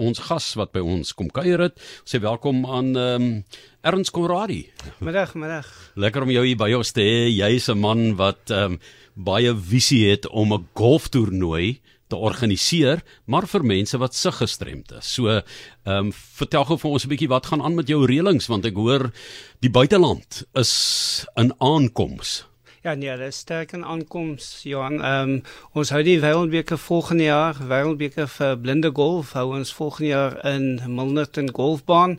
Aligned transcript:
ons 0.00 0.22
gas 0.24 0.46
wat 0.56 0.72
by 0.72 0.80
ons 0.80 1.12
kom 1.16 1.28
kuier 1.32 1.60
het. 1.60 1.76
Sê 2.08 2.20
welkom 2.22 2.64
aan 2.64 2.96
ehm 2.96 3.22
um, 3.22 3.44
Ernst 3.82 4.12
Conradi. 4.14 4.70
Middag, 5.02 5.34
middag. 5.34 5.66
Lekker 5.98 6.22
om 6.22 6.30
jou 6.30 6.44
hier 6.46 6.56
by 6.56 6.70
ons 6.76 6.92
te 6.94 7.02
hê. 7.02 7.28
Jy's 7.28 7.68
'n 7.68 7.78
man 7.78 8.16
wat 8.16 8.50
ehm 8.50 8.72
um, 8.72 8.80
baie 9.14 9.54
visie 9.54 10.10
het 10.10 10.26
om 10.28 10.52
'n 10.54 10.68
golftoernooi 10.74 11.80
te 12.08 12.16
organiseer, 12.16 13.02
maar 13.26 13.46
vir 13.46 13.64
mense 13.64 13.98
wat 13.98 14.14
sig 14.14 14.34
gestremd 14.36 14.92
is. 14.92 15.12
So, 15.14 15.28
ehm 15.28 15.42
um, 15.84 16.12
vertel 16.12 16.64
gou 16.64 16.78
vir 16.78 16.90
ons 16.90 17.04
'n 17.04 17.08
bietjie 17.08 17.28
wat 17.28 17.46
gaan 17.46 17.62
aan 17.62 17.74
met 17.74 17.88
jou 17.88 18.06
reëlings 18.06 18.48
want 18.48 18.64
ek 18.64 18.74
hoor 18.74 19.12
die 19.60 19.70
buiteland 19.70 20.44
is 20.54 21.26
in 21.36 21.52
aankoms. 21.58 22.51
Ja, 22.82 22.94
nee, 22.94 23.16
dis 23.16 23.36
sterk 23.38 23.72
in 23.72 23.84
aankoms, 23.84 24.46
Johan. 24.66 24.96
Ehm 25.02 25.28
um, 25.30 25.42
ons 25.78 25.90
hou 25.94 26.00
die 26.02 26.16
Wêreldbeker 26.18 26.80
volgende 26.82 27.28
jaar, 27.28 27.60
Wêreldbeker 27.70 28.26
vir 28.26 28.56
blinde 28.58 28.90
golf, 28.90 29.36
hou 29.38 29.52
ons 29.54 29.70
volgende 29.76 30.08
jaar 30.10 30.34
in 30.50 30.80
Milnerton 30.90 31.52
Golfbaan. 31.54 32.16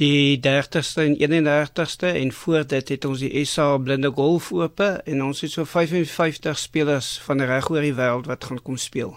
Die 0.00 0.40
30ste 0.40 1.02
en 1.04 1.16
31ste 1.20 2.14
en 2.16 2.32
voor 2.32 2.64
dit 2.66 2.88
het 2.94 3.04
ons 3.04 3.20
die 3.20 3.44
SA 3.44 3.76
Blinde 3.76 4.08
Golf 4.16 4.48
oop 4.56 4.80
en 4.80 5.24
ons 5.24 5.42
het 5.44 5.52
so 5.52 5.68
55 5.68 6.56
spelers 6.58 7.18
van 7.26 7.44
reg 7.44 7.68
oor 7.68 7.84
die 7.84 7.92
wêreld 7.92 8.30
wat 8.30 8.48
gaan 8.48 8.62
kom 8.64 8.80
speel. 8.80 9.12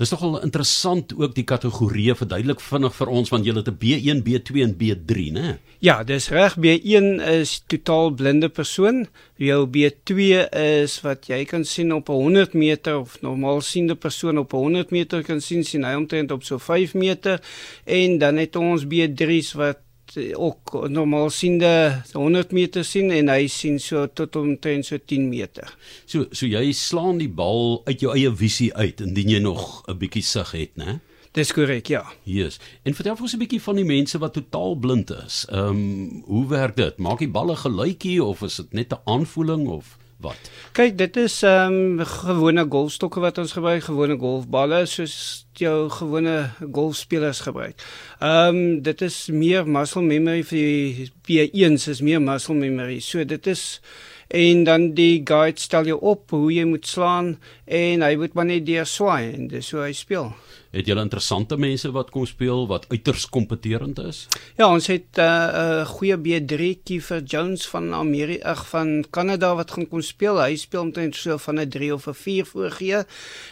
Dis 0.00 0.10
nogal 0.10 0.40
interessant 0.42 1.12
ook 1.14 1.34
die 1.36 1.44
kategorieë 1.46 2.16
verduidelik 2.18 2.64
vinnig 2.64 2.94
vir 2.96 3.12
ons 3.20 3.30
want 3.30 3.46
jy 3.46 3.54
het 3.54 3.68
'n 3.68 3.78
B1, 3.78 4.22
B2 4.26 4.62
en 4.64 4.74
B3, 4.80 5.30
né? 5.30 5.58
Ja, 5.78 6.02
dis 6.02 6.28
reg. 6.30 6.56
B1 6.56 7.20
is 7.20 7.62
totaal 7.66 8.10
blinde 8.10 8.48
persoon. 8.48 9.06
Jou 9.36 9.66
B2 9.66 10.48
is 10.50 11.00
wat 11.00 11.26
jy 11.28 11.44
kan 11.44 11.64
sien 11.64 11.92
op 11.92 12.06
100 12.08 12.54
meter 12.54 12.98
of 12.98 13.20
normaal 13.20 13.60
siende 13.60 13.94
persoon 13.94 14.38
op 14.38 14.52
100 14.52 14.90
meter 14.90 15.22
kan 15.22 15.40
sien 15.40 15.64
sien 15.64 15.84
hy 15.84 15.94
omtrent 15.94 16.30
op 16.30 16.42
so 16.42 16.58
5 16.58 16.94
meter 16.94 17.40
en 17.84 18.18
dan 18.18 18.36
het 18.36 18.56
ons 18.56 18.84
B3's 18.84 19.52
wat 19.52 19.85
ook 20.34 20.88
normaal 20.88 21.30
siende 21.30 22.02
100 22.12 22.52
meter 22.52 22.84
sien 22.84 23.10
en 23.10 23.28
hy 23.28 23.46
sien 23.46 23.80
so 23.80 24.06
tot 24.06 24.36
omtrent 24.36 24.86
so 24.86 24.98
10 24.98 25.28
meter. 25.28 25.76
So 26.06 26.26
so 26.30 26.46
jy 26.46 26.72
slaan 26.72 27.18
die 27.18 27.28
bal 27.28 27.82
uit 27.84 28.00
jou 28.00 28.14
eie 28.14 28.30
visie 28.32 28.72
uit 28.74 29.00
indien 29.00 29.28
jy 29.28 29.40
nog 29.40 29.82
'n 29.88 29.98
bietjie 29.98 30.22
sig 30.22 30.50
het, 30.50 30.76
né? 30.76 31.00
Dis 31.32 31.52
korrek, 31.52 31.86
ja. 31.86 32.06
Yes. 32.24 32.58
En 32.82 32.94
vertel 32.94 33.16
ons 33.20 33.34
'n 33.34 33.38
bietjie 33.38 33.60
van 33.60 33.76
die 33.76 33.84
mense 33.84 34.18
wat 34.18 34.32
totaal 34.32 34.74
blind 34.74 35.10
is. 35.10 35.44
Ehm 35.50 35.68
um, 35.68 36.22
hoe 36.24 36.48
werk 36.48 36.76
dit? 36.76 36.98
Maak 36.98 37.18
die 37.18 37.28
balle 37.28 37.56
gelykie 37.56 38.24
of 38.24 38.42
is 38.42 38.56
dit 38.56 38.72
net 38.72 38.92
'n 38.92 39.00
aanvoeling 39.04 39.68
of 39.68 39.98
wat? 40.22 40.50
Kyk, 40.76 40.96
dit 40.98 41.16
is 41.16 41.42
ehm 41.46 41.74
um, 41.98 42.04
gewone 42.06 42.66
golfstokke 42.68 43.20
wat 43.20 43.38
ons 43.38 43.52
gebruik, 43.56 43.84
gewone 43.84 44.16
golfballe 44.20 44.82
soos 44.86 45.46
jou 45.56 45.88
gewone 45.90 46.50
golfspelers 46.60 47.40
gebruik. 47.46 47.80
Ehm 48.20 48.56
um, 48.56 48.82
dit 48.82 49.02
is 49.02 49.26
meer 49.32 49.68
muscle 49.68 50.02
memory 50.02 50.42
vir 50.44 50.58
die 50.58 51.10
B1s 51.28 51.88
is 51.92 52.02
meer 52.04 52.20
muscle 52.22 52.56
memory. 52.56 53.00
So 53.00 53.24
dit 53.24 53.46
is 53.46 53.80
en 54.28 54.64
dan 54.64 54.90
die 54.94 55.22
guide 55.24 55.60
stel 55.60 55.86
jou 55.86 55.98
op 56.00 56.30
hoe 56.34 56.50
jy 56.52 56.64
moet 56.66 56.86
slaan 56.86 57.36
en 57.64 58.02
hy 58.02 58.14
moet 58.18 58.34
maar 58.34 58.48
net 58.48 58.66
deur 58.66 58.86
swaai 58.86 59.32
en 59.32 59.48
dis 59.52 59.70
hoe 59.70 59.84
hy 59.84 59.92
speel. 59.94 60.32
Het 60.76 60.90
julle 60.90 61.00
interessante 61.06 61.56
mense 61.56 61.88
wat 61.94 62.10
kom 62.12 62.26
speel 62.28 62.66
wat 62.68 62.84
uiters 62.90 63.24
kompeterend 63.32 63.96
is? 64.02 64.26
Ja, 64.58 64.68
ons 64.68 64.86
het 64.92 65.16
'n 65.16 65.20
uh, 65.20 65.48
uh, 65.62 65.86
goeie 65.88 66.16
B3 66.16 66.82
Kiefer 66.84 67.22
Jones 67.22 67.66
van 67.66 67.94
Amerika, 67.94 68.54
van 68.54 69.04
Kanada 69.10 69.54
wat 69.54 69.70
gaan 69.70 69.88
kom 69.88 70.02
speel. 70.02 70.36
Hy 70.42 70.56
speel 70.56 70.80
omtrent 70.80 71.16
so 71.16 71.38
van 71.38 71.60
'n 71.60 71.68
3 71.68 71.94
of 71.94 72.06
'n 72.06 72.14
4 72.14 72.46
voorgee. 72.46 73.04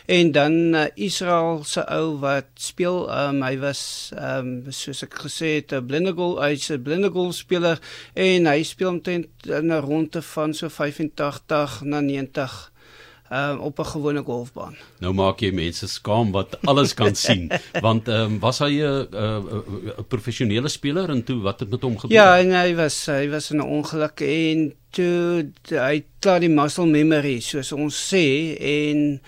En 0.07 0.33
dan 0.33 0.53
uh, 0.75 0.85
Israel 0.95 1.65
se 1.65 1.87
ou 1.89 2.19
wat 2.19 2.45
speel, 2.55 3.09
um, 3.09 3.43
hy 3.43 3.59
was 3.59 4.13
um, 4.19 4.65
soos 4.69 5.03
ek 5.03 5.15
gesê 5.15 5.47
het 5.57 5.73
'n 5.73 5.87
blinde 5.87 6.13
goal, 6.13 6.43
hy's 6.43 6.69
'n 6.71 6.83
blinde 6.83 7.11
goal 7.11 7.33
speler 7.33 7.81
en 8.15 8.47
hy 8.47 8.63
speel 8.63 8.89
omtrent 8.89 9.29
in 9.47 9.73
'n 9.73 9.81
ronde 9.81 10.23
van 10.23 10.55
so 10.55 10.69
85 10.69 11.81
na 11.85 12.01
90 12.01 12.73
um, 13.33 13.59
op 13.59 13.79
'n 13.79 13.85
gewone 13.85 14.23
golfbaan. 14.23 14.77
Nou 14.99 15.13
maak 15.15 15.41
jy 15.41 15.51
mense 15.53 15.89
skaam 15.89 16.33
wat 16.33 16.59
alles 16.65 16.95
kan 16.95 17.15
sien, 17.27 17.51
want 17.81 18.09
ehm 18.09 18.21
um, 18.21 18.39
was 18.41 18.59
hy 18.59 18.83
'n 18.83 19.09
'n 19.13 20.05
professionele 20.09 20.69
speler 20.69 21.11
en 21.11 21.25
toe 21.25 21.41
wat 21.41 21.61
het 21.61 21.71
met 21.71 21.83
hom 21.83 21.99
gebeur? 21.99 22.17
Ja, 22.17 22.39
en 22.39 22.51
hy 22.53 22.75
was 22.75 23.07
hy 23.07 23.29
was 23.29 23.51
in 23.51 23.59
'n 23.59 23.69
ongeluk 23.69 24.21
en 24.21 24.75
toe 24.91 25.51
hy 25.69 26.05
klaar 26.19 26.41
die 26.41 26.49
muscle 26.49 26.87
memory 26.87 27.41
soos 27.41 27.73
ons 27.73 28.15
sê 28.15 28.57
en 28.61 29.21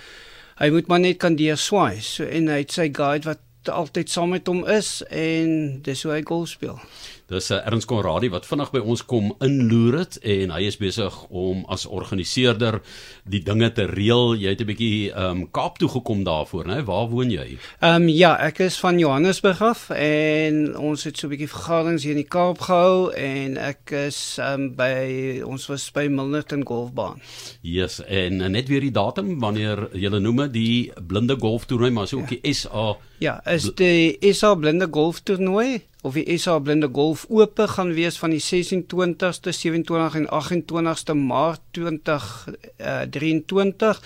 hy 0.57 0.71
moet 0.71 0.87
maar 0.87 1.01
net 1.01 1.19
kan 1.19 1.37
deur 1.37 1.57
swaai. 1.57 2.01
So 2.01 2.25
en 2.25 2.49
hy 2.49 2.63
het 2.65 2.73
sy 2.73 2.89
guide 2.93 3.29
wat 3.29 3.41
altyd 3.69 4.11
saam 4.11 4.31
met 4.31 4.47
hom 4.47 4.65
is 4.67 5.03
en 5.11 5.81
dis 5.83 6.03
hoe 6.03 6.13
hy 6.13 6.23
golf 6.23 6.49
speel. 6.49 6.81
Dis 7.27 7.49
'n 7.51 7.55
uh, 7.55 7.67
Ernst 7.67 7.89
Conradie 7.91 8.31
wat 8.31 8.47
vinnig 8.47 8.71
by 8.71 8.79
ons 8.79 9.01
kom 9.03 9.33
inloer 9.43 9.99
het 9.99 10.19
en 10.23 10.53
hy 10.55 10.61
is 10.69 10.77
besig 10.79 11.15
om 11.27 11.65
as 11.67 11.83
organiseerder 11.87 12.79
die 13.27 13.41
dinge 13.43 13.73
te 13.75 13.83
reël. 13.91 14.37
Jy 14.39 14.53
het 14.55 14.61
'n 14.63 14.67
bietjie 14.67 15.11
ehm 15.11 15.43
um, 15.43 15.51
Kaap 15.51 15.79
toe 15.79 15.89
gekom 15.89 16.23
daarvoor, 16.23 16.67
né? 16.67 16.85
Waar 16.85 17.09
woon 17.11 17.31
jy? 17.31 17.59
Ehm 17.81 18.03
um, 18.03 18.09
ja, 18.09 18.37
ek 18.39 18.59
is 18.59 18.79
van 18.79 18.99
Johannesburg 18.99 19.63
af 19.63 19.91
en 19.91 20.79
ons 20.79 21.05
het 21.05 21.19
so 21.19 21.27
'n 21.27 21.31
bietjie 21.31 21.49
vergaderings 21.49 22.03
hier 22.03 22.15
in 22.15 22.23
die 22.23 22.31
Kaap 22.31 22.61
gehou 22.61 23.11
en 23.11 23.57
ek 23.57 23.91
is 23.91 24.39
ehm 24.39 24.61
um, 24.61 24.75
by 24.77 25.43
ons 25.43 25.67
was 25.67 25.91
by 25.91 26.07
Milnerton 26.07 26.63
Golfbaan. 26.67 27.21
Yes, 27.61 28.05
en 28.05 28.41
uh, 28.41 28.47
net 28.47 28.69
weer 28.69 28.81
die 28.81 28.95
datum 28.95 29.41
wanneer 29.41 29.89
jy 29.93 30.09
noem 30.09 30.47
die 30.53 30.93
blinde 31.07 31.37
golftoernooi, 31.39 31.91
maar 31.91 32.07
so 32.07 32.19
ook 32.19 32.31
ja. 32.31 32.37
die 32.39 32.55
SA 32.55 32.97
Ja, 33.19 33.39
is 33.49 33.71
die 33.79 34.17
SA 34.37 34.55
blinde 34.61 34.89
golftoernooi 34.93 35.81
of 36.07 36.15
die 36.15 36.37
SA 36.39 36.61
blinde 36.63 36.87
golf 36.95 37.25
oop 37.33 37.59
gaan 37.73 37.89
wees 37.97 38.19
van 38.21 38.31
die 38.31 38.43
26ste, 38.43 39.51
27 39.57 40.19
en 40.21 40.27
28ste 40.29 41.15
Maart 41.19 41.63
2023 41.79 43.97
uh, 43.97 44.03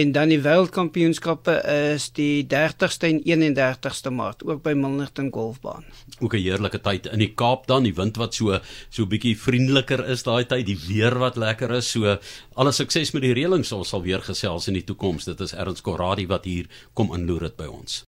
en 0.00 0.12
dan 0.16 0.28
die 0.32 0.40
wêreldkampioenskappe 0.44 1.54
is 1.74 2.04
die 2.16 2.46
30ste 2.48 3.06
en 3.10 3.18
31ste 3.26 4.10
Maart 4.14 4.40
ook 4.46 4.60
by 4.64 4.72
Milnerton 4.78 5.28
Golfbaan. 5.34 5.84
Ook 6.20 6.34
'n 6.34 6.44
heerlike 6.46 6.80
tyd 6.80 7.06
in 7.12 7.18
die 7.18 7.34
Kaap 7.34 7.66
dan, 7.66 7.82
die 7.82 7.94
wind 7.94 8.16
wat 8.16 8.34
so 8.34 8.58
so 8.88 9.06
bietjie 9.06 9.36
vriendeliker 9.36 10.08
is 10.08 10.22
daai 10.22 10.44
tyd, 10.46 10.66
die 10.66 10.78
weer 10.88 11.18
wat 11.18 11.36
lekker 11.36 11.70
is. 11.70 11.90
So 11.90 12.18
alle 12.54 12.72
sukses 12.72 13.12
met 13.12 13.22
die 13.22 13.34
reëlings, 13.34 13.72
ons 13.72 13.88
sal 13.88 14.02
weer 14.02 14.22
gesels 14.22 14.68
in 14.68 14.74
die 14.74 14.84
toekoms. 14.84 15.24
Dit 15.24 15.40
is 15.40 15.52
Ernst 15.52 15.82
Corradi 15.82 16.26
wat 16.26 16.44
hier 16.44 16.66
kom 16.94 17.14
inloer 17.14 17.40
dit 17.40 17.56
by 17.56 17.66
ons. 17.66 18.00